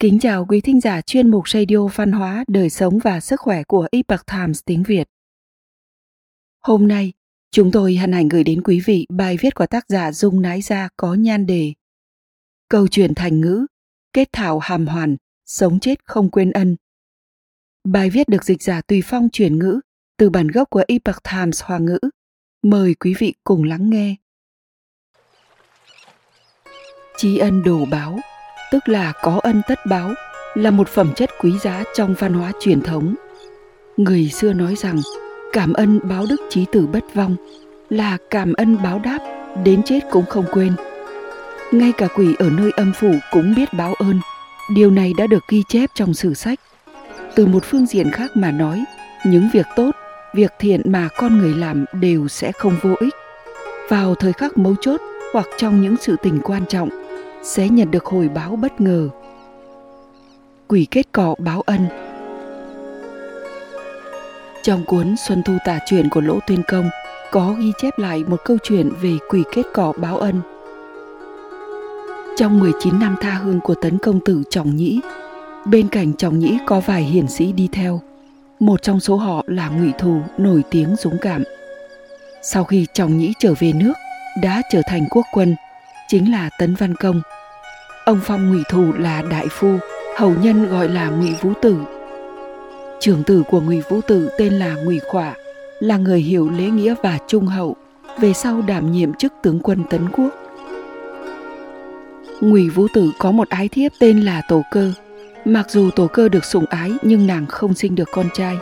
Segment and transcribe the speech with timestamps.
[0.00, 3.62] Kính chào quý thính giả chuyên mục radio văn hóa, đời sống và sức khỏe
[3.64, 5.08] của Epoch Times tiếng Việt.
[6.60, 7.12] Hôm nay,
[7.50, 10.62] chúng tôi hân hạnh gửi đến quý vị bài viết của tác giả Dung Nái
[10.62, 11.72] Gia có nhan đề
[12.68, 13.66] Câu chuyện thành ngữ,
[14.12, 15.16] kết thảo hàm hoàn,
[15.46, 16.76] sống chết không quên ân.
[17.84, 19.80] Bài viết được dịch giả tùy phong chuyển ngữ
[20.16, 21.98] từ bản gốc của Epoch Times Hoa ngữ.
[22.62, 24.16] Mời quý vị cùng lắng nghe.
[27.16, 28.18] Tri ân đồ báo
[28.72, 30.10] tức là có ân tất báo,
[30.54, 33.14] là một phẩm chất quý giá trong văn hóa truyền thống.
[33.96, 35.00] Người xưa nói rằng,
[35.52, 37.36] cảm ân báo đức trí tử bất vong,
[37.90, 39.18] là cảm ân báo đáp,
[39.64, 40.72] đến chết cũng không quên.
[41.72, 44.20] Ngay cả quỷ ở nơi âm phủ cũng biết báo ơn,
[44.74, 46.60] điều này đã được ghi chép trong sử sách.
[47.34, 48.84] Từ một phương diện khác mà nói,
[49.24, 49.90] những việc tốt,
[50.34, 53.14] việc thiện mà con người làm đều sẽ không vô ích.
[53.88, 55.00] Vào thời khắc mấu chốt
[55.32, 56.88] hoặc trong những sự tình quan trọng,
[57.48, 59.08] sẽ nhận được hồi báo bất ngờ.
[60.68, 61.86] Quỷ kết cọ báo ân
[64.62, 66.90] Trong cuốn Xuân Thu tả truyện của Lỗ Tuyên Công
[67.30, 70.40] có ghi chép lại một câu chuyện về quỷ kết cọ báo ân.
[72.36, 75.00] Trong 19 năm tha hương của tấn công tử Trọng Nhĩ,
[75.64, 78.00] bên cạnh Trọng Nhĩ có vài hiển sĩ đi theo.
[78.60, 81.42] Một trong số họ là Ngụy Thù nổi tiếng dũng cảm.
[82.42, 83.94] Sau khi Trọng Nhĩ trở về nước,
[84.42, 85.56] đã trở thành quốc quân–
[86.08, 87.22] chính là Tấn Văn Công.
[88.08, 89.76] Ông phong Ngụy Thù là đại phu,
[90.16, 91.76] hầu nhân gọi là Ngụy Vũ Tử.
[93.00, 95.34] Trưởng tử của Ngụy Vũ Tử tên là Ngụy Khỏa,
[95.80, 97.76] là người hiểu lễ nghĩa và trung hậu,
[98.18, 100.28] về sau đảm nhiệm chức tướng quân Tấn Quốc.
[102.40, 104.92] Ngụy Vũ Tử có một ái thiếp tên là Tổ Cơ.
[105.44, 108.56] Mặc dù Tổ Cơ được sủng ái nhưng nàng không sinh được con trai.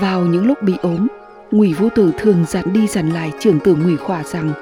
[0.00, 1.06] Vào những lúc bị ốm,
[1.50, 4.52] Ngụy Vũ Tử thường dặn đi dặn lại trưởng tử Ngụy Khỏa rằng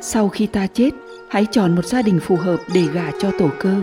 [0.00, 0.90] sau khi ta chết
[1.36, 3.74] hãy chọn một gia đình phù hợp để gả cho tổ cơ.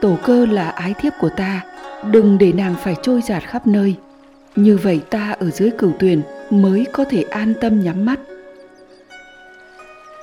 [0.00, 1.60] Tổ cơ là ái thiếp của ta,
[2.10, 3.96] đừng để nàng phải trôi giạt khắp nơi.
[4.56, 8.20] Như vậy ta ở dưới cửu tuyền mới có thể an tâm nhắm mắt.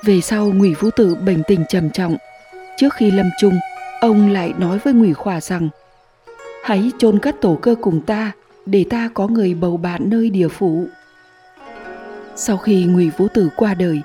[0.04, 2.16] Về sau, ngụy vũ tử bình tình trầm trọng.
[2.76, 3.58] Trước khi lâm chung,
[4.00, 5.68] ông lại nói với ngụy khỏa rằng,
[6.64, 8.32] hãy chôn cất tổ cơ cùng ta,
[8.66, 10.86] để ta có người bầu bạn nơi địa phủ.
[12.36, 14.02] Sau khi ngụy vũ tử qua đời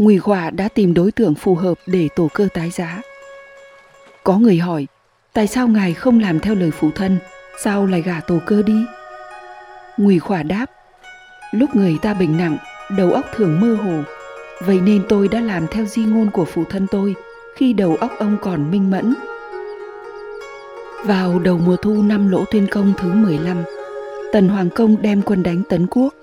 [0.00, 3.02] Ngụy Hòa đã tìm đối tượng phù hợp để tổ cơ tái giá.
[4.24, 4.86] Có người hỏi,
[5.32, 7.18] tại sao ngài không làm theo lời phụ thân,
[7.64, 8.84] sao lại gả tổ cơ đi?
[9.96, 10.66] Ngụy Khỏa đáp,
[11.52, 12.56] lúc người ta bệnh nặng,
[12.96, 14.02] đầu óc thường mơ hồ,
[14.60, 17.14] vậy nên tôi đã làm theo di ngôn của phụ thân tôi
[17.56, 19.14] khi đầu óc ông còn minh mẫn.
[21.04, 23.56] Vào đầu mùa thu năm lỗ tuyên công thứ 15,
[24.32, 26.14] Tần Hoàng Công đem quân đánh Tấn Quốc.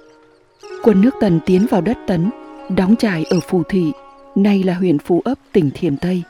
[0.83, 2.29] Quân nước Tần tiến vào đất Tấn
[2.69, 3.91] đóng trại ở Phù Thị,
[4.35, 6.23] nay là huyện Phú Ấp, tỉnh Thiểm Tây.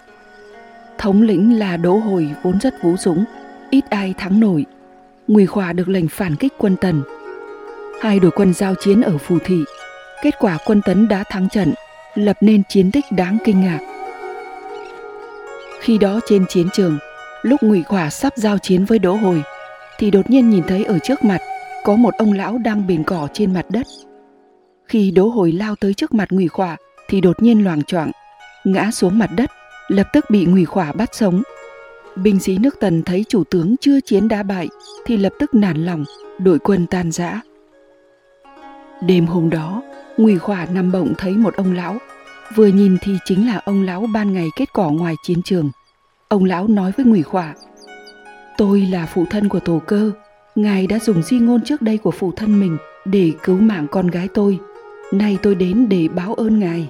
[0.98, 3.25] Thống lĩnh là Đỗ Hồi vốn rất vũ dũng,
[3.70, 4.66] ít ai thắng nổi.
[5.28, 7.02] Ngụy Khỏa được lệnh phản kích quân Tần.
[8.02, 9.64] Hai đội quân giao chiến ở Phù Thị,
[10.24, 11.74] kết quả quân Tấn đã thắng trận,
[12.16, 13.80] lập nên chiến tích đáng kinh ngạc.
[15.80, 16.97] Khi đó trên chiến trường,
[17.42, 19.44] lúc Ngụy Khỏa sắp giao chiến với Đỗ Hồi,
[20.00, 21.42] thì đột nhiên nhìn thấy ở trước mặt
[21.84, 23.88] có một ông lão đang bền cỏ trên mặt đất
[24.88, 26.78] khi Đỗ Hồi lao tới trước mặt Ngụy Khỏa
[27.09, 28.12] thì đột nhiên loàng choạng,
[28.64, 29.52] ngã xuống mặt đất,
[29.88, 31.42] lập tức bị Ngụy Khỏa bắt sống.
[32.16, 34.68] Binh sĩ nước Tần thấy chủ tướng chưa chiến đã bại
[35.06, 36.03] thì lập tức nản lòng,
[36.40, 37.42] đội quân tan rã.
[39.02, 39.81] Đêm hôm đó,
[40.18, 41.97] Ngụy Khỏa nằm bỗng thấy một ông lão,
[42.56, 45.72] vừa nhìn thì chính là ông lão ban ngày kết cỏ ngoài chiến trường.
[46.28, 47.53] Ông lão nói với Ngụy Khỏa:
[48.58, 50.12] "Tôi là phụ thân của Tổ Cơ,
[50.56, 54.08] ngài đã dùng di ngôn trước đây của phụ thân mình để cứu mạng con
[54.08, 54.59] gái tôi
[55.12, 56.90] nay tôi đến để báo ơn ngài.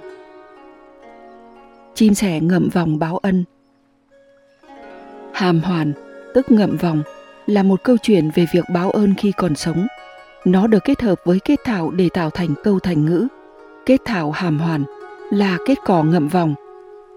[1.94, 3.44] Chim sẻ ngậm vòng báo ân.
[5.34, 5.94] Hàm hoàn,
[6.34, 7.04] tức ngậm vòng,
[7.46, 9.88] là một câu chuyện về việc báo ơn khi còn sống.
[10.46, 13.28] Nó được kết hợp với kết thảo để tạo thành câu thành ngữ.
[13.86, 14.84] Kết thảo hàm hoàn
[15.32, 16.56] là kết cỏ ngậm vòng.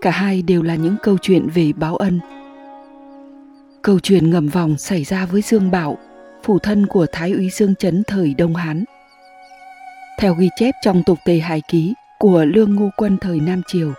[0.01, 2.21] Cả hai đều là những câu chuyện về báo ân.
[3.83, 5.99] Câu chuyện ngậm vòng xảy ra với dương bảo
[6.43, 8.85] phủ thân của thái úy dương chấn thời đông hán
[10.21, 13.93] theo ghi chép trong tục tề hài ký của lương ngô quân thời Nam Triều.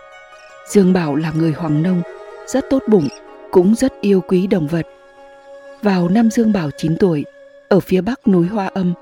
[0.68, 2.02] Dương Bảo là người Hoàng Nông,
[2.46, 3.08] rất tốt bụng,
[3.50, 4.86] cũng rất yêu quý động vật.
[5.82, 7.24] Vào năm Dương Bảo 9 tuổi,
[7.68, 8.94] ở phía bắc núi Hoa Âm,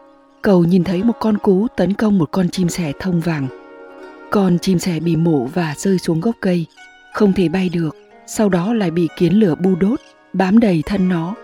[0.42, 3.46] cầu nhìn thấy một con cú tấn công một con chim sẻ thông vàng.
[4.30, 6.66] Con chim sẻ bị mổ và rơi xuống gốc cây,
[7.14, 7.96] không thể bay được,
[8.26, 10.00] sau đó lại bị kiến lửa bu đốt,
[10.32, 11.34] bám đầy thân nó.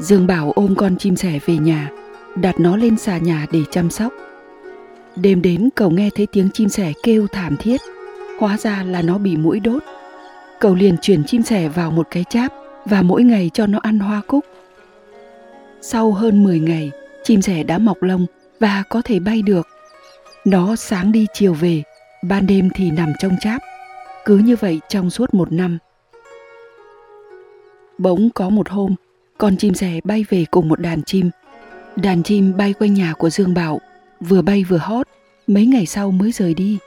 [0.00, 1.90] Dương Bảo ôm con chim sẻ về nhà,
[2.36, 4.12] đặt nó lên xà nhà để chăm sóc.
[5.16, 7.80] Đêm đến cậu nghe thấy tiếng chim sẻ kêu thảm thiết,
[8.38, 9.82] hóa ra là nó bị mũi đốt.
[10.60, 12.52] cậu liền chuyển chim sẻ vào một cái cháp
[12.84, 14.44] và mỗi ngày cho nó ăn hoa cúc.
[15.80, 16.90] Sau hơn 10 ngày,
[17.24, 18.26] chim sẻ đã mọc lông
[18.60, 19.66] và có thể bay được.
[20.44, 21.82] Nó sáng đi chiều về,
[22.22, 23.62] ban đêm thì nằm trong cháp.
[24.24, 25.78] Cứ như vậy trong suốt một năm.
[27.98, 28.94] Bỗng có một hôm,
[29.38, 31.30] con chim sẻ bay về cùng một đàn chim.
[31.96, 33.80] Đàn chim bay quanh nhà của Dương Bảo,
[34.20, 35.08] vừa bay vừa hót,
[35.46, 36.78] mấy ngày sau mới rời đi.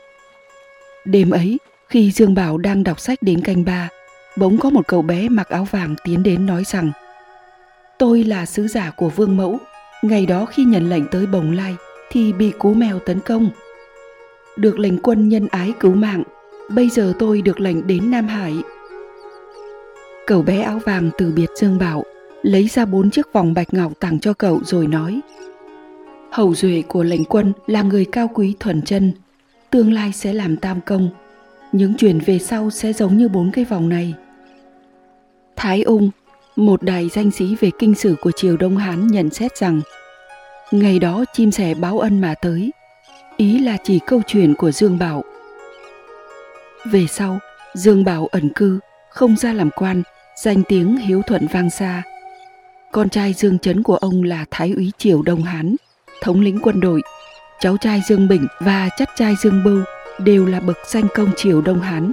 [1.06, 1.58] Đêm ấy,
[1.90, 3.90] khi Dương Bảo đang đọc sách đến canh ba,
[4.38, 6.92] bỗng có một cậu bé mặc áo vàng tiến đến nói rằng
[7.98, 9.58] Tôi là sứ giả của Vương Mẫu,
[10.02, 11.76] ngày đó khi nhận lệnh tới Bồng Lai
[12.12, 13.50] thì bị cú mèo tấn công.
[14.58, 16.24] Được lệnh quân nhân ái cứu mạng,
[16.70, 18.56] bây giờ tôi được lệnh đến Nam Hải.
[20.28, 22.04] Cậu bé áo vàng từ biệt Dương Bảo,
[22.46, 25.22] lấy ra bốn chiếc vòng bạch ngọc tặng cho cậu rồi nói
[26.32, 29.12] Hậu duệ của lệnh quân là người cao quý thuần chân,
[29.70, 31.10] tương lai sẽ làm tam công.
[31.72, 34.14] Những chuyện về sau sẽ giống như bốn cái vòng này.
[35.56, 36.10] Thái Ung,
[36.56, 39.82] một đài danh sĩ về kinh sử của triều Đông Hán nhận xét rằng
[40.72, 42.72] ngày đó chim sẻ báo ân mà tới,
[43.38, 45.24] ý là chỉ câu chuyện của Dương Bảo.
[46.86, 47.40] Về sau,
[47.74, 50.04] Dương Bảo ẩn cư, không ra làm quan,
[50.44, 52.04] danh tiếng hiếu thuận vang xa.
[52.96, 55.76] Con trai Dương Chấn của ông là Thái úy Triều Đông Hán,
[56.22, 57.02] thống lĩnh quân đội.
[57.60, 59.84] Cháu trai Dương Bình và chắt trai Dương Bưu
[60.20, 62.12] đều là bậc danh công Triều Đông Hán.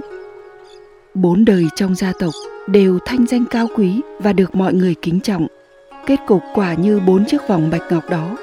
[1.13, 2.33] Bốn đời trong gia tộc
[2.67, 5.47] đều thanh danh cao quý và được mọi người kính trọng.
[6.05, 8.37] Kết cục quả như bốn chiếc vòng bạch ngọc đó.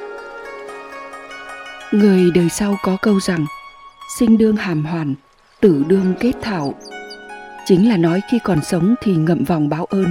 [1.92, 3.46] Người đời sau có câu rằng
[4.18, 5.14] sinh đương hàm hoàn,
[5.60, 6.74] tử đương kết thảo.
[7.66, 10.06] Chính là nói khi còn sống thì ngậm vòng báo ơn,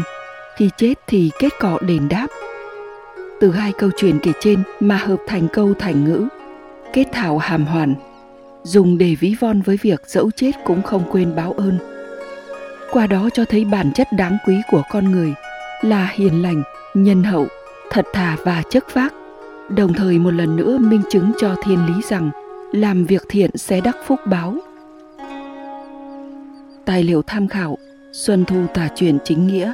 [0.59, 2.27] khi chết thì kết cọ đền đáp.
[3.39, 6.27] Từ hai câu chuyện kể trên mà hợp thành câu thành ngữ,
[6.93, 7.95] kết thảo hàm hoàn,
[8.63, 11.77] dùng để ví von với việc dẫu chết cũng không quên báo ơn.
[12.91, 15.33] Qua đó cho thấy bản chất đáng quý của con người
[15.81, 16.63] là hiền lành,
[16.93, 17.47] nhân hậu,
[17.89, 19.13] thật thà và chất phác.
[19.69, 22.29] Đồng thời một lần nữa minh chứng cho thiên lý rằng
[22.71, 24.55] làm việc thiện sẽ đắc phúc báo.
[26.85, 27.77] Tài liệu tham khảo,
[28.11, 29.73] Xuân Thu Tả truyền chính nghĩa